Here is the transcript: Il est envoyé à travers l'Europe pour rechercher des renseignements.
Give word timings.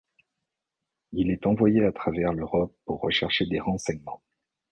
Il 1.11 1.29
est 1.29 1.45
envoyé 1.45 1.85
à 1.85 1.91
travers 1.91 2.33
l'Europe 2.33 2.75
pour 2.85 3.01
rechercher 3.01 3.45
des 3.45 3.59
renseignements. 3.59 4.23